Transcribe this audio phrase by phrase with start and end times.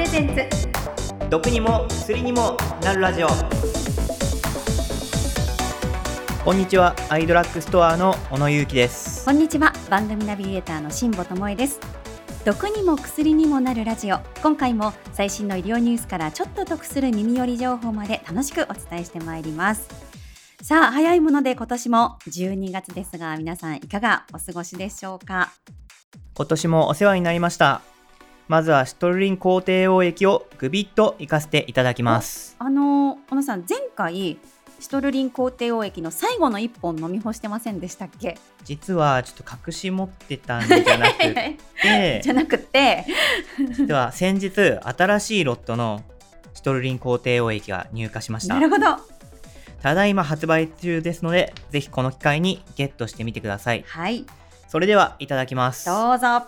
[0.00, 1.28] レゼンツ。
[1.28, 3.28] 毒にも薬にもなるラジオ。
[6.42, 6.96] こんにちは。
[7.10, 9.26] アイドラッグストアの小野裕樹です。
[9.26, 9.74] こんにちは。
[9.90, 11.80] 番組ナビゲーターの辛坊智恵です。
[12.46, 14.20] 毒にも薬にもなるラジオ。
[14.42, 19.86] 今回も最新の医療ニュースからちょっと得する耳寄り情報まで楽しくお伝えしてまいります。
[20.62, 25.52] さあ早いもので今年も12月ですが皆さんいかがお過ごしでしょうか？
[26.32, 27.82] 今年もお世話になりました
[28.50, 32.56] まずはシトルリン抗低応液をグビッと活かせていただきます。
[32.58, 34.38] あの小野さん前回
[34.80, 38.36] シトルリン抗低応液の最後の一本飲み干してませんでしたっけ？
[38.64, 41.58] 実はちょっと隠し持ってたんじゃなくて。
[42.24, 43.06] じゃなくて。
[43.56, 44.50] 実は先日
[44.82, 46.02] 新しいロットの
[46.52, 48.54] シトルリン抗低応液が入荷しました。
[48.54, 48.96] なるほど。
[49.80, 53.84] ただいま発売中ですのでぜひこの機会にゲットしてみてください。
[53.86, 54.24] はい。
[54.66, 55.86] それではいただきます。
[55.86, 56.42] どうぞ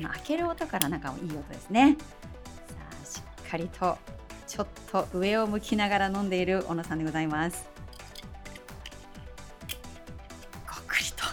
[0.00, 1.96] まあ開ける音からなんかいい音ですね。
[2.68, 3.98] さあしっかりと
[4.46, 7.66] ちょっと上を向きながら飲んでいる小野さんでございます。
[10.66, 11.24] ごくりと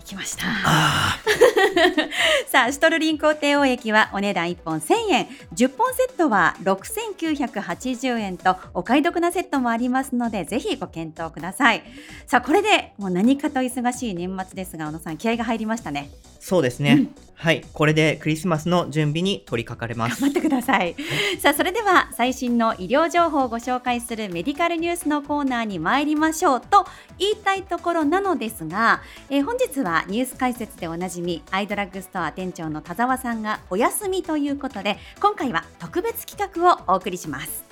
[0.00, 0.44] いきました。
[0.46, 1.18] あ
[2.46, 5.28] さあシトルリン抗低応液はお値段1本1000円。
[5.54, 11.82] 10本セットは6980円とお買い得なセットもありますのでぜひご検討ください。
[12.26, 16.10] さあこれでもう何かと忙しい年末ですが小野さん気合が入りましたね。
[16.40, 17.64] そうですね、はい。
[17.72, 20.20] これでクリスマスの準備に取り掛かれます。
[20.20, 20.96] 頑張ってください。
[21.38, 26.84] さあそれでは最新の医療情報をご紹介するメディカルニュースのコーナーに参りましょうと
[27.18, 37.64] 言いたいところなのですが、えー本日はニュース解説でおなじみアイドラッグストア店長の田沢さんがお休みということで今回は特別企画をお送りします。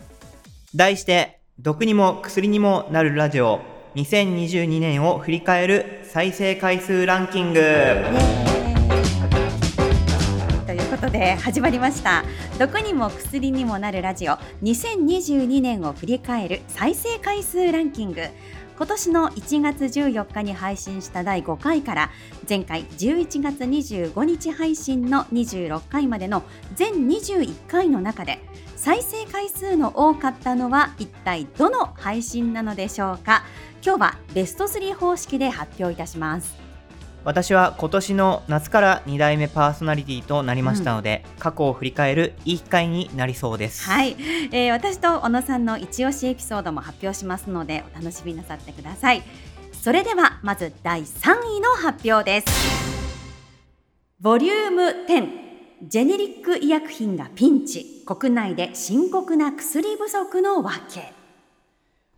[0.75, 3.61] 題して毒にも薬にもなるラジオ。
[3.97, 7.61] 2022年を振り返る再生回数ランキング。
[10.65, 12.25] ということで始まりました
[12.57, 18.23] 「毒にも薬にもなるラジオ」2022年を振り返る再生回数ランキング
[18.81, 22.11] 今年の1月14日に配信した第5回から
[22.49, 26.45] 前回11月25日配信の26回までの
[26.77, 28.41] 全21回の中で
[28.77, 33.45] 再生回数の多かったのは一体どの配信なのでしょうか。
[33.85, 36.70] 今日はベスト3方式で発表いたします。
[37.25, 43.89] 私は今年の夏から2代目パーソナリティとなりましたので、過去を振り返るいい機会になりそうです。
[43.89, 44.17] はい、
[44.53, 49.23] えー私と小野さんの一押しエピソードも発表しますのでお楽しみなさってください。
[49.73, 52.47] それではまず第3位の発表です。
[54.21, 55.29] ボリューム10
[55.83, 58.01] ジェネリック医薬品がピンチ。
[58.11, 61.13] 国内で深刻な薬不足の訳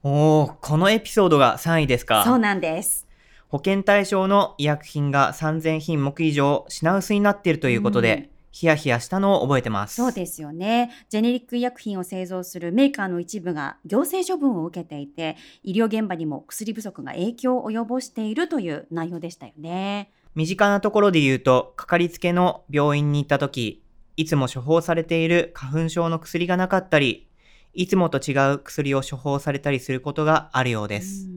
[0.02, 2.24] おーこのエピソードが3位ですか。
[2.24, 3.06] そうなんです
[3.52, 8.32] 保険対象の医薬品が3000品目以上品薄になっているということで、うん。
[8.50, 9.94] ヒヤヒヤしたのを覚えてます。
[9.94, 10.90] そうですよね。
[11.08, 20.12] ジェネリック医薬品を製造するメーカーの一部が行政処分を受けていて医療現場にも薬不足が影響を及ぼしているという内容でしたよね。
[20.34, 23.82] 身近なところで言うと、かかりつけの病院に行った時、
[24.16, 27.28] いつも処方されている花粉症の薬がなかったり、
[27.74, 31.28] いつもと違う薬を処方されたりすることがあるようです。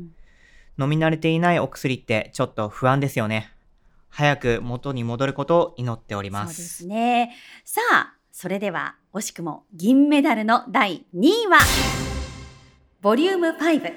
[0.78, 3.52] 飲み慣れていないお薬ってちょっと不安ですよね。
[4.10, 6.46] 早く元に戻ることを祈っておりま。
[6.46, 7.36] そうですすね。
[7.64, 11.60] さあ、それでは惜しくも銀メダルの第2位は、
[13.02, 13.94] ボリューム5、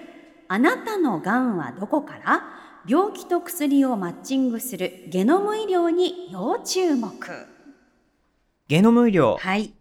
[0.49, 2.43] あなたのがんはどこから？
[2.87, 7.13] 病気と薬をマッチングするゲノム医療に要注目。
[8.69, 9.37] ゲノム医療。
[9.37, 9.75] はい。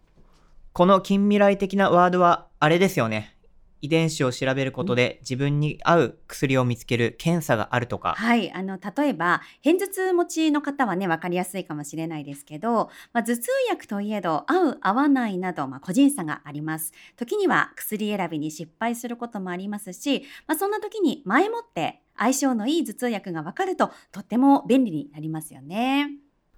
[0.73, 3.36] この近未来的なワードはあれですよね。
[3.87, 8.15] 遺伝子を調べることで自分に合う薬を見つける検査があるとか。
[8.17, 8.51] はい。
[8.51, 16.91] あの、例えば、片頭痛持ちの方はね、わかりやすいかもしれないですけど、まあ、頭痛薬といえど、合う、合わないなど、まあ、個人差があります。
[17.15, 26.09] 時には薬選びに失敗することもありますし、まあ、そんな時に前もって相性のいい頭痛薬がわかると、とっても便利になりますよね。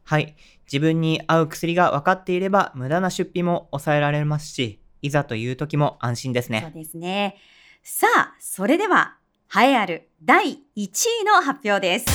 [0.03, 0.35] はい。
[0.66, 6.72] 自分に合う薬が分かっていれば無駄な出費も抑えられますし、いざという時も安心ですそうね。
[6.73, 7.37] ですね。
[7.84, 9.16] さあ、それでは、
[9.55, 10.87] 栄えある第1
[11.22, 12.05] 位の発表です。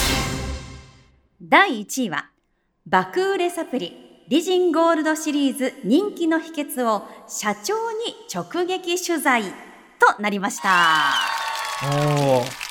[1.42, 2.30] 第1位は、
[2.86, 9.42] 爆売れサプリ、リジンゴールドシリーズ人気の秘訣を社長に直撃取材
[9.98, 11.14] となりました。
[11.82, 12.63] おー。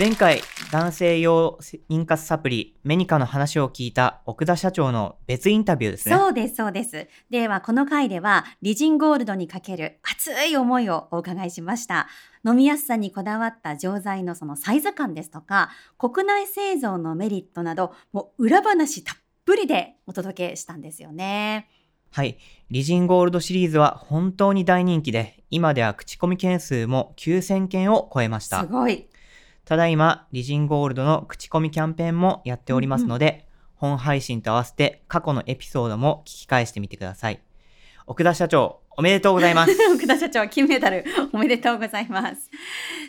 [0.00, 0.40] 前回、
[0.72, 1.58] 男性用
[1.90, 6.16] 妊活サプリ、メニカの話を聞いた奥田社長の別インタビューですね。
[6.16, 7.06] そうです、そうです。
[7.28, 12.08] では、この回では、リジンゴールドにかける熱い思いをお伺いしました。
[12.46, 15.68] 飲みやすさにこだわった錠剤のそのサイズ感ですとか、
[15.98, 21.68] 国内製造のメリットなど、もう裏話たっぷりでお届けしたんですよね。
[22.10, 22.38] はい。
[22.70, 28.62] リジンゴールドシリーズは本当に大人気で、今では口コミ件数も9000件を超えました。
[28.62, 29.06] すごい。
[29.70, 33.46] ただいま、リジンゴールドの口コミキャンペーンもやっておりますので、
[33.76, 37.40] 本配信と合わせて過去のエピソードも聞き返してみてください。
[38.04, 39.72] 奥田社長、おめでとうございます。
[39.94, 42.50] 奥田社長、金メダルおめでとうございます。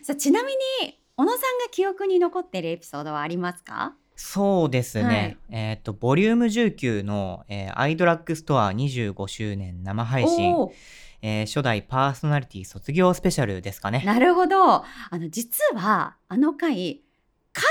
[0.03, 0.51] さあ、ちなみ
[0.83, 3.95] に、小野さんが記憶に残っているエピソードはありますか？
[4.15, 5.03] そうですね。
[5.03, 10.55] はいえっ、と、ボリューム19の、えーアイドラッグストア25周年生配信、
[11.21, 14.03] えー初代パーソナリティ卒業スペシャルですかね。
[14.05, 14.73] なるほど。
[14.73, 17.01] あの、実は、あの回、
[17.53, 17.67] 影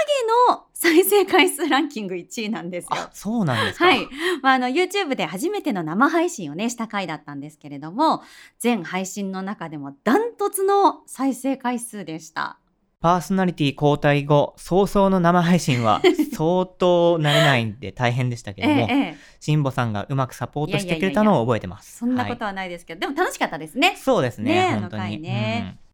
[0.51, 2.91] の再生回数ランキング1位なんですよ。
[2.93, 3.87] あ、そうなんですか。
[3.87, 4.07] はい。
[4.43, 8.23] まあ、あの、YouTube で初めての生配信をね、した回だったんですけれども、
[8.59, 12.60] 全配信の中でもダントツの再生回数でした。
[13.03, 16.03] パーソナリティ交代後、早々の生配信は
[16.37, 19.17] 相当慣れないんで大変でしたけえども、 え、ええ。
[19.41, 21.97] 辛坊さんがうまくサポートしてくれたのを覚えてます。
[21.97, 23.97] そんなことははないですけど、でも楽しかったですねい。
[23.97, 25.19] そうですね、ねえ本当に。
[25.19, 25.91] ねうん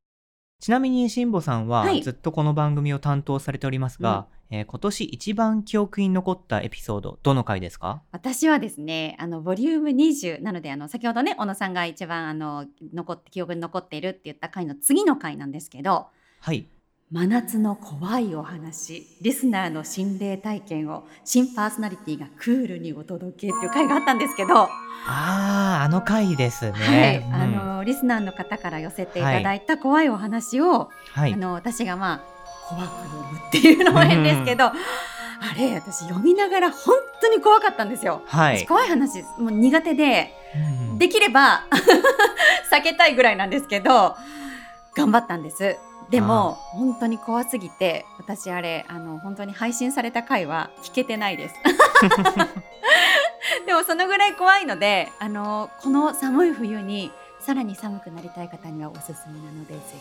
[0.59, 8.03] ちなみに辛坊さんははいずっとこの番組を担当されておりますが、えー今年一番記憶に残ったエピソード、どの回ですか？
[8.11, 16.07] 私はですね、あの、ボリューム20なので、あの、先ほどね、小野さんが一番、あの、残って、記憶に残っているって言った回の次の回なんですけど、
[16.41, 16.67] はい。
[17.13, 24.69] 真夏の怖いお話リスナーの心霊体験を新パーソナリティがクールにお届けっていう回があったんですけど、
[25.07, 26.73] あー、あの回ですね。
[26.73, 31.37] はい、うんあのリスナーの方から寄せていただいた怖いお話を、はいあ。
[31.37, 32.21] の私がまあ
[32.69, 34.75] 怖く読むっていうのも変ですけど、あ
[35.57, 38.23] れ私読みながら本当に怖かったんですよ。
[38.27, 40.35] はい私怖い話もう苦手で
[40.91, 41.67] うんできれば
[42.73, 44.17] 避けたいぐらいなんですけど
[44.97, 45.77] 頑張ったんです
[46.11, 51.55] でも本当に怖すぎて私あれあの本当に配信された回は聞けてないです。
[53.67, 57.11] でもそのぐらい怖いのであのこの寒い冬に
[57.41, 59.97] さらに寒くなりたい方にはおすすめなのでぜひ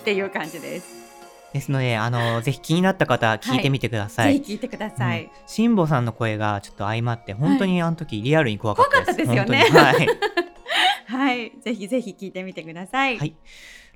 [0.00, 1.10] っていう感じです、
[1.52, 4.38] ですので、あの、ぜひ気になった方、聞いてみてください。
[4.38, 5.30] ぜひ聞いてください、うん。
[5.46, 9.26] 辛坊さんの声がちょっと相まって、本当にあの時リアルに怖かったです。
[9.26, 9.80] 怖かったですよね。
[9.80, 10.08] はい。
[11.06, 11.52] はい。
[11.60, 13.18] ぜひぜひ聞いてみてください。
[13.18, 13.34] はい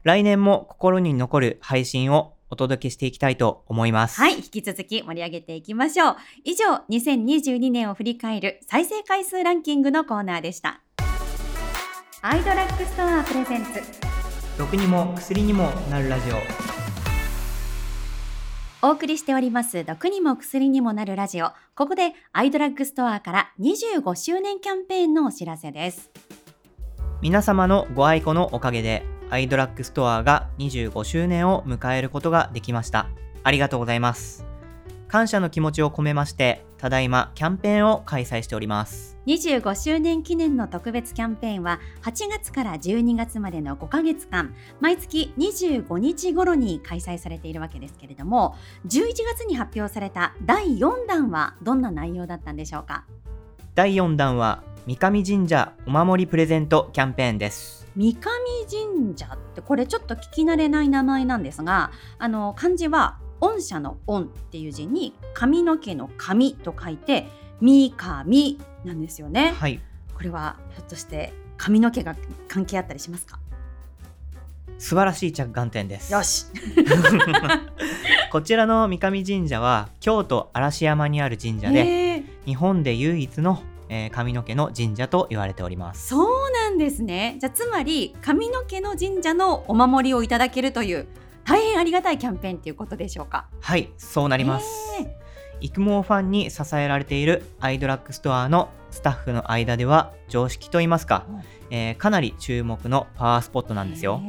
[0.04, 4.20] 来年も心に残る配信をお届けしていきたいと思います。
[4.20, 6.16] はい、引き続き盛り上げていきましょう。
[6.44, 10.82] 以上、2022年を振り返る再生回数ランキングのコーナーでした。
[12.20, 13.80] アイドラッグストアプレゼンツ。
[14.58, 16.34] 毒にも薬にもなるラジオ。
[18.86, 21.52] お送りしております、毒にも薬にもなるラジオ。
[21.74, 26.10] ここでアイドラッグストアから25周年キャンペーンのお知らせです。
[27.22, 33.08] 皆様のご愛顧のおかげで、アイドラッグストアが25周年を迎えることができました。
[33.42, 34.46] ありがとうございます。
[35.08, 39.16] 感謝の気持ちを込めまして、ただいまキャンペーンを開催しております。
[39.26, 48.54] 25周年記念の特別キャンペーンは8月から12月までの5ヶ月間毎月25日頃に開催されているわけですけれども
[48.86, 53.04] 11月に発表された第4弾はどんな内容だったんでしょうか？
[53.74, 57.83] 第4弾は、三上神社お守りプレゼントキャンペーンです。
[57.96, 58.30] 三上
[58.68, 67.26] 神社ってこれちょっと聞き慣れない名前なんですがあの漢字は御社の御っていう字に髪の毛の髪と書いて
[67.60, 69.54] 三上なんですよね。
[69.58, 69.80] はい。
[70.14, 72.14] これはひょっとして髪の毛が
[72.48, 73.38] 関係あったりしますか？
[74.78, 76.12] 素晴らしい着眼点です。
[76.12, 76.46] よし
[78.32, 87.36] こちらの三上神社は京都嵐山にある神社で日本で唯一の、えー髪の毛の神社と言われておりますそうなんですね。
[87.38, 91.06] じゃあつまり髪の毛の神社のお守りをいただけるという
[91.44, 93.46] 大変ありがたいキャンペーンということでしょうか？
[93.60, 94.66] はいそうなります。
[95.00, 95.16] へ
[95.60, 101.26] 育毛ファンに支えられているアイドラッグストアのスタッフの間では常識といいますか、
[101.70, 104.20] えーかなり注目のパワースポットなんですよ。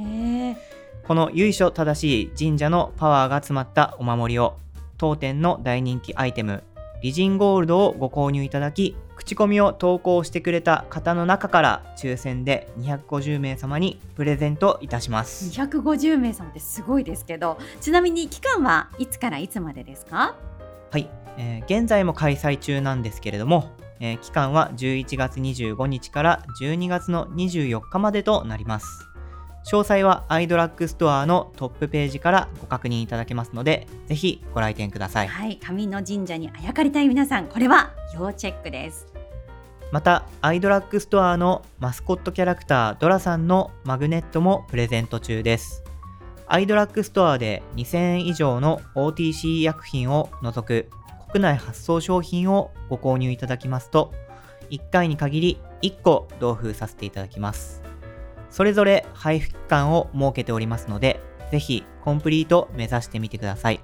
[1.07, 4.57] この由緒正しい神社のパワーが詰まったお守りを
[4.99, 6.63] 当店の大人気アイテム
[7.01, 15.49] リジンゴールドをご購入いただき口コミを投稿してくれた方の中から抽選で250名様にプレゼントいたします。
[15.49, 20.35] 250名様ってすごいですけどちなみに期間はいつからいつまでですか？
[20.91, 28.85] はい、えー現在も開催中なんですけれども、えー期間は11月25日から12月の24日までとなります。
[29.65, 35.27] 詳細はアイドラッグストアのトップページからご確認いただけますのでぜひご来店ください。
[35.27, 35.57] はい。
[35.57, 39.07] 神の神社にあやかりたい皆さんこれは要チェックです
[39.95, 45.85] またアイドラッグストアのマスコットキャラクタードラさんのマグネットもプレゼント中です
[46.47, 50.89] アイドラッグストアで2000円以上の OTC 薬品を除く
[51.31, 54.13] 国内発送商品をご購入いただきますと
[54.69, 57.81] 1回に限り1個同封させていただきます。
[58.49, 61.21] それぞれ配布期間を設けておりますので、
[61.51, 63.79] ぜひコンプリート目指してみてください。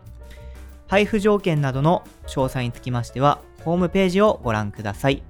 [0.87, 5.23] 配布条件などの詳細につきましては、ホームページをご覧ください。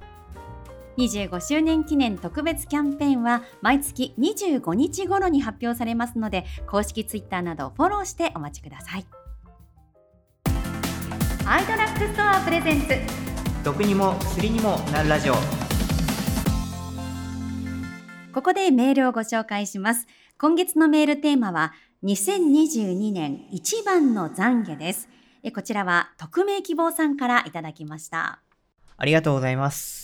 [0.97, 9.05] 25周年記念特別キャンペーンは毎月25日頃に発表されますので公式ツイッターなどをフォローしてお待ちください。
[11.45, 12.87] アイドラックストアプレゼンツ。
[13.63, 15.33] 毒にも薬にもなるラジオ。
[18.33, 20.07] ここでメールをご紹介します。
[20.37, 25.09] 今月のメールテーマは2022年一番の懺悔です。
[25.43, 28.41] えこちらは匿名希望さんからいただきました。
[28.97, 30.00] ありがとうございます。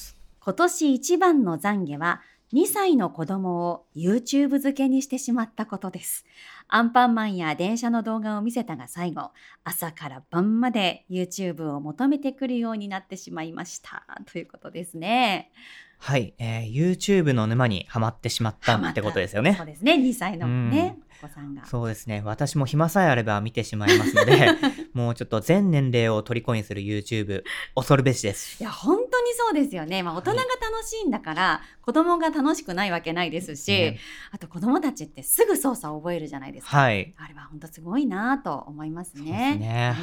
[0.47, 2.21] 今年一番の懺悔は
[2.53, 6.23] 2歳の子供を YouTube 漬けにしてしまったことです。
[6.69, 9.31] アンパンマンや電車の動画を見せたが最後、
[9.65, 14.05] 朝から晩まで YouTube を求めてくるようになってしまいました。
[14.31, 15.51] ということですね。
[15.97, 19.65] はい、えー YouTube の沼にはまってしまったってことですよねそう。
[19.65, 19.93] ですね。
[19.95, 21.65] 2歳のね、お子さんが。
[21.65, 22.21] そうですね。
[22.23, 24.49] 私も暇さえあれば見てしまいますので、
[24.93, 27.43] もうちょっと全年齢を虜にする YouTube、
[27.75, 28.63] 恐るべしですい。
[28.63, 33.99] や本当にそうですよね、まあ、大人が楽しいんだから、子供が楽しくないわけないですし、ね
[34.31, 36.77] あと子供たちってすぐ操作を覚えるじゃないですか。
[36.77, 37.13] はい。
[37.17, 39.55] あれは本当すごいなと思いますそうですね。
[39.55, 39.57] ね。
[39.57, 39.95] ね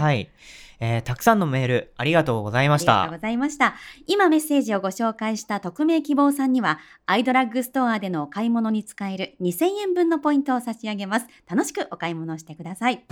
[0.00, 0.30] はい、
[0.84, 3.22] えーたくさんのメールありがとうございましたありがとうご。
[3.22, 3.76] ざいました。
[4.08, 11.26] 今メッセージをご紹介した匿名希望さんには、アイドラッグストアでのお買い物に使える2000円分のポイントを差し上げます。
[11.48, 13.04] 楽しくお買い物してください。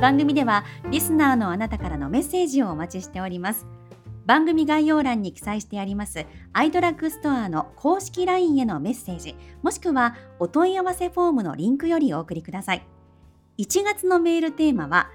[0.00, 3.66] 番組では、リスナーのあなたからのメッセージをお待ちしております。
[4.24, 12.86] 番組概要欄に記載してありますアイドラッグストアの公式 LINE へのメッセージもしくはお問い合わせフォームのリンクよりお送りください
[13.58, 15.10] 1月のメールテーマは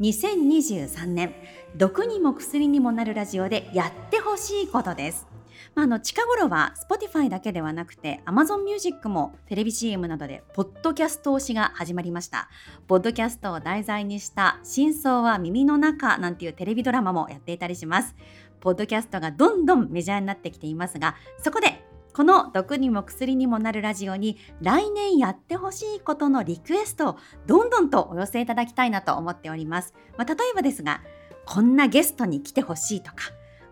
[0.00, 1.34] 2023年
[1.76, 5.26] 毒にも薬にもなるラジオでやってほしいことです。
[5.74, 12.48] まあ、あの近頃は Spotify だけではなくて Amazon Music もテレビ CM などでポッドキャスト推しが始まりました。
[12.88, 18.14] ポッドキャストを題材にした真相は耳の中なんていうテレビドラマもやっていたりします。
[18.60, 21.84] ポッドキャストがどんどんメジャーになってきていますが、そこで
[22.20, 29.94] この毒にも薬にもなるラジオに来年やってほしいことのリクエストをどんどんとお寄せいただきたいなと思っております。
[30.18, 31.00] まあ、例えばですが、
[31.46, 33.16] こんなゲストに来てほしいとか、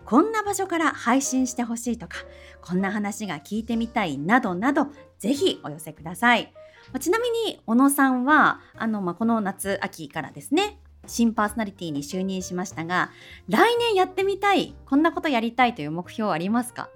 [0.07, 2.17] こんな場所から配信してほしいとか、
[2.62, 4.87] こんな話が聞いてみたいなどなど、
[5.19, 6.50] ぜひお寄せください。
[6.87, 13.11] まあちなみに、小野さんは、あの、まあ、この夏、秋からですね、新パーソナリティに就任しましたが、
[13.50, 16.88] 来年やってみたい、こんなことやりたいという目標はありますか？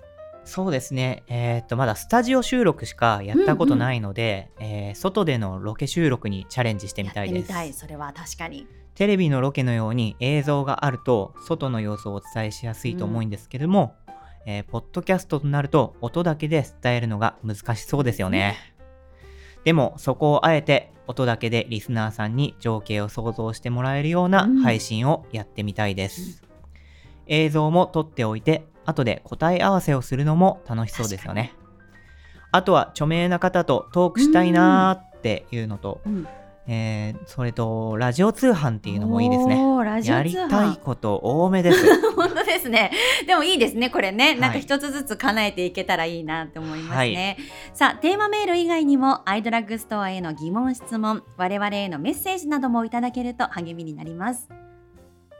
[0.44, 1.22] そうですね。
[1.28, 7.78] えーっと、まだスタジオ収録しかやったことないので、えー外でのロケ収録にチャレンジしてみたいです。
[7.78, 8.66] それは確かに。
[8.94, 13.94] テレビのロケのように映像があると外の様子をお伝えしやすいと思うんですけれども、
[14.44, 18.56] えーポッドキャストとなると音だけで伝えるのが難しそうですよね。
[19.64, 26.42] でもそこをあえて音だけでリスナーさんに情景を想像してもらえるようなうん配信をやってみたいです。
[27.28, 31.54] 映像も撮っておいて後で答え合わせをするのも楽しそうですよね。
[32.50, 36.26] あとは著名な方とトークしたいなーっていうのと、うん
[36.66, 39.56] えーそれとラジオ通販っていうのもいいですね。
[40.04, 41.84] やりたいこと多めです。
[42.14, 42.92] 本当ですね。
[43.26, 44.36] でもいいですね、これね。
[44.36, 47.36] いなんか一つずつ叶えていけたらいいなって思いますね。
[47.74, 54.48] さあ、テーマメール以外にも、アイドラッグストアへの疑問、質問、我々へのメッセージなどもいただけると励みになります。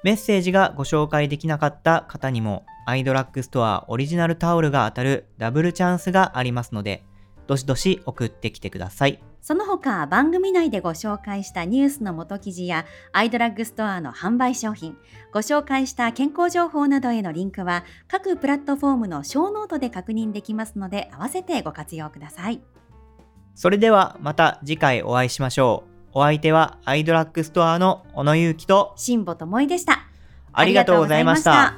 [0.02, 7.04] メッセージがご紹介できなかった方にも、アイドラッグストアオリジナルタオルが当たるダブルチャンスがありますので、
[7.46, 9.22] どしどし送ってきてください。
[9.40, 14.96] その他、番組内でご紹介したニュースの元記事や、アイドラッグストアの販売商品、
[15.32, 22.62] ご紹介した健康情報などへのリンクは、各プラットフォームのショーノートで確認できますので、合わせてご活用ください。
[23.54, 25.84] それではまた次回お会いしましょ
[26.14, 26.18] う。
[26.20, 30.06] お相手はアイドラッグストアの小野ゆうきと、新保智恵でした。
[30.52, 31.74] ありがとうございました